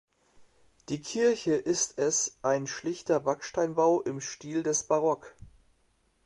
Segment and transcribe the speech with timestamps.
[0.89, 5.35] Die Kirche ist es ein schlichter Backsteinbau im Stil des Barock.